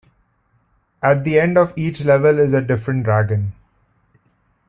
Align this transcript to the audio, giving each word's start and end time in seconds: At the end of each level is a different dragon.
At 1.03 1.23
the 1.23 1.39
end 1.39 1.59
of 1.59 1.73
each 1.77 2.03
level 2.03 2.39
is 2.39 2.53
a 2.53 2.61
different 2.61 3.03
dragon. 3.03 3.53